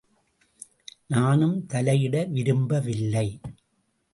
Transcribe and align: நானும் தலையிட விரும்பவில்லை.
நானும் 1.07 1.65
தலையிட 1.67 2.29
விரும்பவில்லை. 2.29 3.39